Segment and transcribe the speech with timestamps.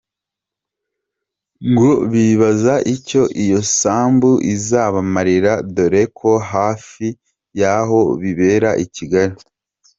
[1.71, 7.07] Ngo bibaza icyo iyo sambu izabamarira dore ko hafi
[7.59, 9.35] ya bose bibera i Kigali.